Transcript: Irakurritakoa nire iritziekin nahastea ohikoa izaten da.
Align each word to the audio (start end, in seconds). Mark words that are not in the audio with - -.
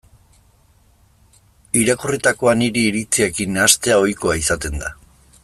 Irakurritakoa 1.81 2.55
nire 2.63 2.87
iritziekin 2.93 3.55
nahastea 3.59 4.01
ohikoa 4.07 4.41
izaten 4.43 4.83
da. 4.87 4.93